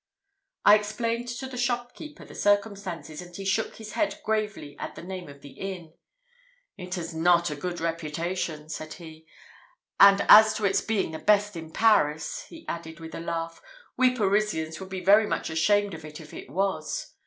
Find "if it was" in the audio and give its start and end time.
16.19-17.13